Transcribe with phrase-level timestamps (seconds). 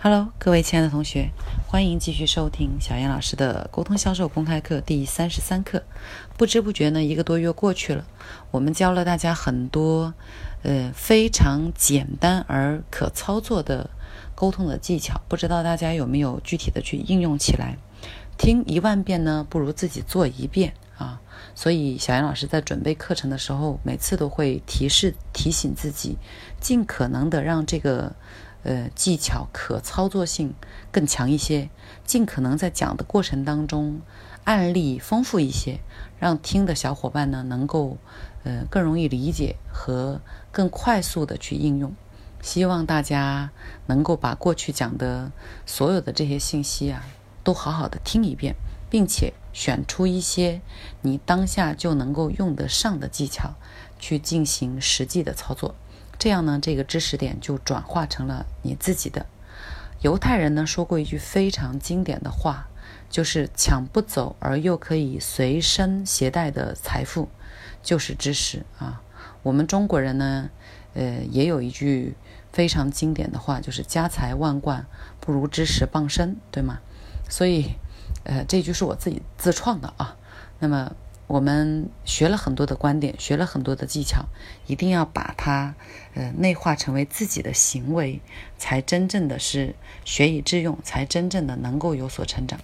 [0.00, 1.32] Hello，各位亲爱的同学，
[1.66, 5.82] 欢迎继续收听小燕老师的沟通销售公开课第三十三课。
[6.36, 8.04] 不知不觉呢，一个多月过去了，
[8.52, 10.14] 我们教了大家很多
[10.62, 13.90] 呃非常简单而可操作的
[14.36, 17.76] 沟通的技巧，不知道大家有没有具体的去应用起来？
[18.36, 21.20] 听一万遍呢，不如自己做一遍啊！
[21.56, 26.16] 所以小燕老师在准备课程的时候，每次都会提示提醒自己，
[26.60, 28.14] 尽可能的让这个。
[28.68, 30.52] 呃，技巧可操作性
[30.92, 31.70] 更强一些，
[32.04, 34.02] 尽可能在讲的过程当中
[34.44, 35.80] 案例丰富一些，
[36.18, 37.96] 让听的小伙伴呢能够
[38.44, 40.20] 呃更容易理解和
[40.52, 41.94] 更快速的去应用。
[42.42, 43.50] 希望大家
[43.86, 45.32] 能够把过去讲的
[45.64, 47.02] 所有的这些信息啊，
[47.42, 48.54] 都好好的听一遍，
[48.90, 50.60] 并且选出一些
[51.00, 53.54] 你当下就能够用得上的技巧
[53.98, 55.74] 去进行实际的操作。
[56.18, 59.26] 这样呢，这个知识点就转化成了你自己的。
[60.00, 62.68] 犹太人呢说过一句非常经典的话，
[63.08, 67.28] 就是抢不走而又可以随身携带的财富，
[67.82, 69.00] 就是知识啊。
[69.42, 70.50] 我们中国人呢，
[70.94, 72.16] 呃，也有一句
[72.52, 74.86] 非常经典的话，就是家财万贯
[75.20, 76.80] 不如知识傍身，对吗？
[77.28, 77.76] 所以，
[78.24, 80.16] 呃，这句是我自己自创的啊。
[80.58, 80.96] 那么。
[81.28, 84.24] 我们学了很多的观点，学了很多的技巧，
[84.66, 85.74] 一定要把它
[86.14, 88.20] 呃内化成为自己的行为，
[88.56, 89.74] 才真正的是
[90.06, 92.58] 学以致用，才真正的能够有所成长。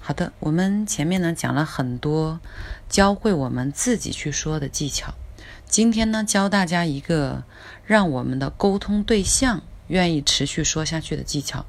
[0.00, 2.40] 好的，我们前面呢讲了很多
[2.88, 5.12] 教会我们自己去说的技巧，
[5.68, 7.44] 今天呢教大家一个
[7.84, 11.66] 让我们的沟通对象愿意持续说下去的技巧。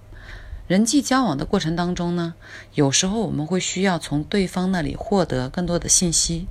[0.72, 2.34] 人际交往的过程当中呢，
[2.76, 6.48] 有时候我们会需要从对方那里获得更多的信息，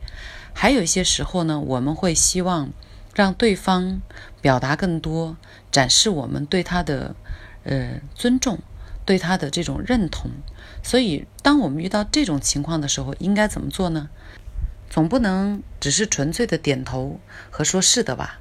[0.53, 2.69] 还有一些时候呢，我们会希望
[3.15, 4.03] 让对方
[4.43, 5.39] 表达更多，
[5.73, 7.17] 展示我们对他的
[7.65, 8.59] 呃尊重，
[9.07, 10.31] 对他的这种认同。
[10.83, 14.11] 所以，当我们遇到这种情况的时候，应该怎么做呢？
[14.91, 18.39] 总不能只是纯粹的点头和说是的吧？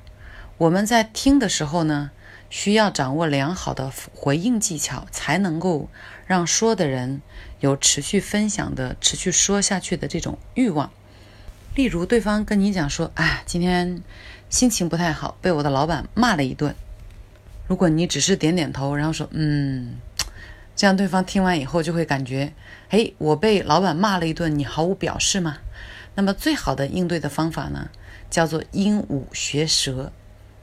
[0.57, 2.11] 我们在听的时候呢？
[2.49, 5.87] 需要掌握良好的回应技巧，才能够
[6.25, 7.21] 让说的人
[7.59, 10.91] 有持续分享的、持续说下去的这种欲望。
[11.75, 14.01] 例如，对方跟你讲说：“哎，今天
[14.49, 16.73] 心情不太好，被我的老板骂了一顿。”
[17.67, 19.99] 如果你只是点点头，然后说：“嗯”，
[20.75, 22.51] 这样对方听完以后就会感觉
[22.89, 25.59] ：“哎，我被老板骂了一顿，你毫无表示吗？”
[26.15, 27.89] 那么，最好的应对的方法呢，
[28.31, 30.11] 叫做鹦鹉学舌，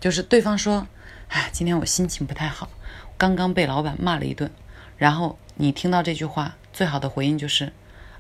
[0.01, 0.89] 就是对方说。
[1.29, 2.71] 哎，今天我心情不太好，
[3.19, 4.51] 刚刚被老板骂了一顿。
[4.97, 7.73] 然后你听到这句话，最好的回应就是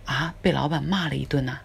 [0.05, 1.61] 啊，被老板骂了一顿呐。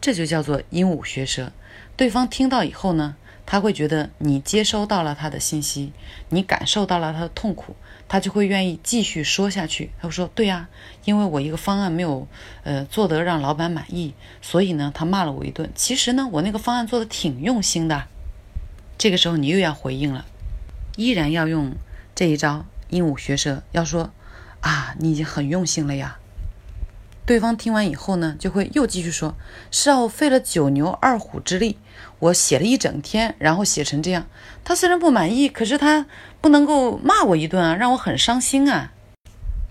[0.00, 1.52] 这就叫做鹦鹉学舌。
[1.96, 3.14] 对方听到以后呢，
[3.46, 5.92] 他会觉得你接收到了他的信息，
[6.30, 7.76] 你感受到了他的痛苦，
[8.08, 9.92] 他就会愿意继续说下去。
[10.00, 10.68] 他会说：“对呀，
[11.04, 12.26] 因为我一个方案没有
[12.64, 15.70] 呃做得让老板满意，所以呢，他骂了我一顿。
[15.76, 18.08] 其实呢，我那个方案做的挺用心的。”
[19.02, 20.24] 这个时候你又要回应了，
[20.94, 21.74] 依然要用
[22.14, 24.12] 这一招鹦鹉学舌，要说
[24.60, 26.18] 啊，你已经很用心了呀。
[27.26, 29.34] 对方听完以后呢，就会又继续说，
[29.72, 31.78] 是啊，我费了九牛二虎之力，
[32.20, 34.28] 我写了一整天，然后写成这样。
[34.62, 36.06] 他虽然不满意，可是他
[36.40, 38.92] 不能够骂我一顿啊，让我很伤心啊。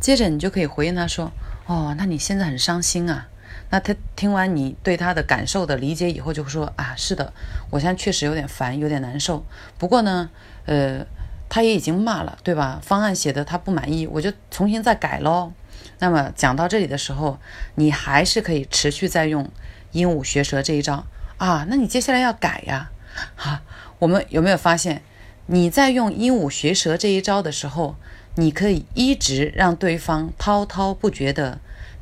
[0.01, 1.31] 接着你就可以回应他说，
[1.67, 3.29] 哦，那你现在很伤心啊。
[3.71, 7.33] 那他听完你对他的感受的理解以后，就会说啊，是的，
[7.69, 9.45] 我现在确实有点烦，有点难受。
[9.77, 10.29] 不过呢，
[10.65, 11.05] 呃，
[11.47, 12.79] 他也已经骂了，对吧？
[12.83, 15.53] 方案写的他不满意，我就重新再改喽。
[15.99, 17.39] 那么讲到这里的时候，
[17.75, 19.49] 你还是可以持续在用
[19.93, 21.05] 鹦鹉学舌这一招
[21.37, 21.65] 啊。
[21.69, 22.91] 那你接下来要改呀，
[23.37, 23.61] 哈，
[23.99, 25.01] 我们有没有发现，
[25.45, 27.95] 你在用鹦鹉学舌这一招的时候，
[28.35, 31.59] 你可以一直让对方滔滔不绝的。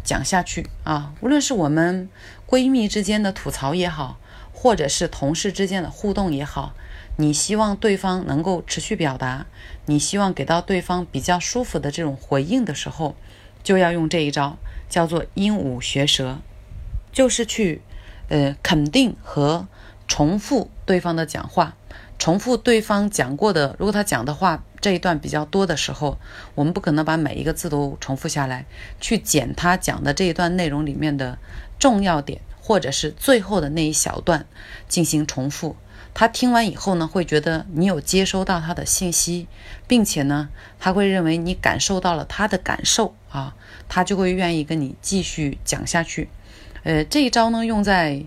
[0.10, 2.10] 讲下去啊，无论是我们
[2.48, 4.18] 闺蜜之间的吐槽也好，
[4.52, 6.74] 或者是同事之间的互动也好，
[7.18, 9.46] 你希望对方能够持续表达，
[9.86, 13.16] 你希望给到对方比较舒服的这种回应的时候，
[13.62, 14.58] 就要用这一招，
[14.90, 16.40] 叫做鹦鹉学舌，
[17.12, 17.84] 就是去
[18.30, 19.68] 呃肯定和
[20.08, 21.76] 重复对方的讲话。
[22.18, 26.18] 重复对方讲过的，如果他讲的话这一段比较多的时候，
[26.56, 28.66] 我们不可能把每一个字都重复下来，
[29.00, 31.38] 去捡他讲的这一段内容里面的
[31.78, 34.46] 重要点，或者是最后的那一小段
[34.88, 35.76] 进行重复。
[36.14, 39.48] 他听完以后呢，会觉得你有接收到他的信息，
[39.88, 40.50] 并且呢，
[40.80, 43.56] 他会认为你感受到了他的感受啊，
[43.88, 46.30] 他就会愿意跟你继续讲下去。
[46.84, 48.24] 呃，这一招呢，用在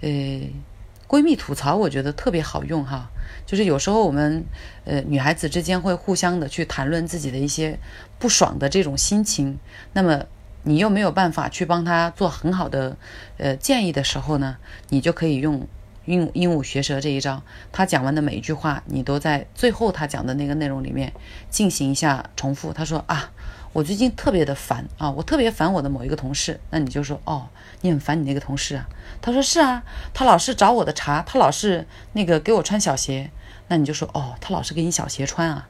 [0.00, 0.08] 呃
[1.06, 3.10] 闺蜜吐槽，我觉得特别好用哈。
[3.46, 4.44] 就是有时候我们
[4.84, 7.78] 呃女孩子之间会互相的去谈论自己的一些
[8.18, 9.58] 不爽的这种心情，
[9.92, 10.24] 那么
[10.62, 12.96] 你又没有办法去帮她做很好的
[13.38, 14.56] 呃建议的时候呢，
[14.90, 15.66] 你就可以用
[16.10, 21.12] 鹦鹦鹉学舌这一章，他讲完的每一句话，你都在最后他讲的那个内容里面
[21.48, 22.72] 进行一下重复。
[22.72, 23.30] 他说啊。
[23.72, 26.58] 我最近特别的烦啊，我特别烦我的某一个同事。
[26.70, 27.46] 那你就说哦，
[27.82, 28.88] 你很烦你那个同事啊？
[29.22, 33.30] 他说是啊，他老是找我的茬，他老是那个给我穿小鞋。
[33.68, 35.68] 那你就说哦，他老是给你小鞋穿啊？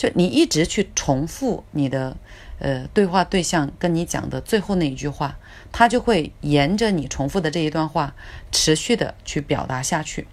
[0.00, 2.16] 就你一直去重复你的
[2.58, 5.36] 呃对话对象跟你讲的最后那一句话，
[5.70, 8.14] 他就会沿着你重复的这一段话
[8.50, 10.26] 持续的去表达下去。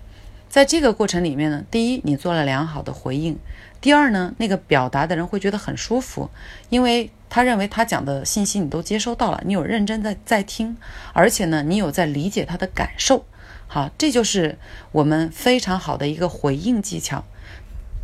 [0.47, 3.37] 在这个过程里面呢，第一，你做了良好的回应。
[3.81, 6.29] 第二呢，那个表达的人会觉得很舒服，
[6.69, 10.77] 因为他认为他讲的信息你都接收到了，你有认真在在听，
[11.11, 13.25] 而且呢，你有在理解他的感受。
[13.67, 14.57] 好，这就是
[14.93, 17.25] 我们非常好的一个回应技巧，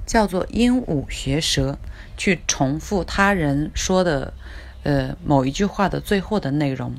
[0.05, 1.77] 叫做鹦鹉学舌，
[2.17, 4.33] 去重复他人说的
[4.83, 6.93] 呃某一句话的最后的内容。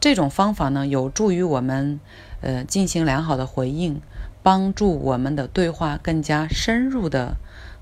[0.00, 1.98] 这种方法呢，有助于我们
[2.40, 4.00] 呃进行良好的回应，
[4.42, 7.36] 帮助我们的对话更加深入的。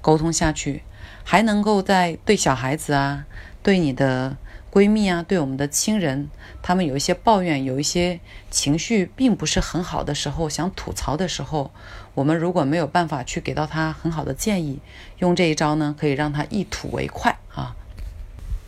[0.04, 0.82] 沟通下去，
[1.24, 3.24] 还能够在对小孩子啊、
[3.62, 4.36] 对你的
[4.70, 6.28] 闺蜜啊、对我们的亲人，
[6.60, 8.20] 他们有一些抱怨、有一些
[8.50, 11.70] 情绪并不是很好的时候，想吐槽的时候，
[12.12, 14.80] 我们如果没有办法去给到他很好的建议，
[15.20, 17.38] 用这一招呢，可以让他一吐为快。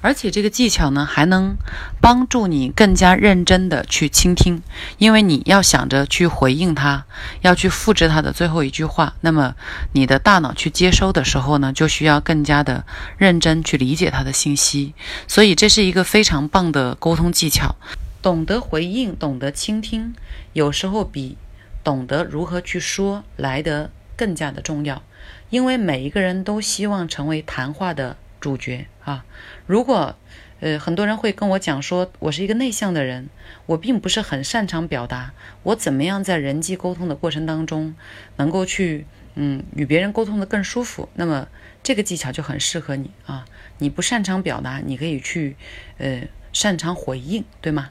[0.07, 1.57] 而且这个技巧呢，还能
[2.01, 4.63] 帮助你更加认真的去倾听，
[4.99, 7.05] 因为你要想着去回应他，
[7.41, 9.57] 要去复制他的最后一句话，那么
[9.95, 12.85] 你的大脑去接收的时候呢，就需要更加的
[13.19, 14.95] 认真去理解他的信息。
[15.27, 17.75] 所以这是一个非常棒的沟通技巧。
[18.23, 20.15] 懂得回应，懂得倾听，
[20.53, 21.37] 有时候比
[21.83, 25.03] 懂得如何去说来得更加的重要，
[25.51, 28.17] 因为每一个人都希望成为谈话的。
[28.41, 29.25] 主角啊，
[29.67, 30.17] 如果
[30.61, 33.29] 呃很多人会跟我讲说，我是一个内向的人，
[33.67, 37.95] 我并不是很擅长表达，我怎么样在人际沟通的过程当中
[38.37, 41.09] 能够去嗯与别人沟通的更舒服？
[41.15, 41.49] 那么
[41.83, 43.45] 这个技巧就很适合你啊。
[43.79, 45.57] 你不擅长表达，你可以去
[45.99, 46.23] 呃
[46.53, 47.91] 擅长回应，对吗？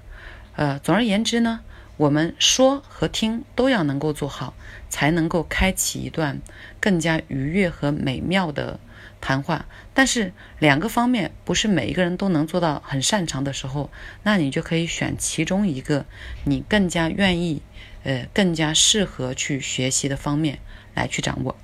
[0.55, 1.59] 呃，总而言之呢，
[1.97, 4.55] 我们说和听都要能够做好，
[4.89, 6.39] 才能够开启一段
[6.79, 8.79] 更加愉悦和美妙的。
[9.21, 13.89] 谈话，但是两个方面不是每一个人都能做到很擅长的时候，
[14.23, 16.05] 那你就可以选其中一个
[16.43, 17.61] 你更加愿意，
[18.03, 20.59] 呃，更加适合去学习的方面
[20.93, 21.55] 来去掌握。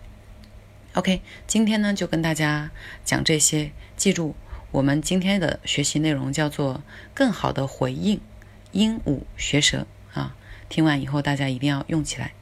[0.93, 2.71] OK，今天呢就跟大家
[3.05, 4.35] 讲这些，记住
[4.71, 6.83] 我们今天的学习内容叫做
[7.13, 8.19] 更好的回应
[8.71, 10.35] 鹦鹉学舌啊，
[10.67, 12.33] 听完以后大家一定要用起来。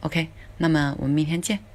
[0.00, 1.69] OK，那么我们明天见。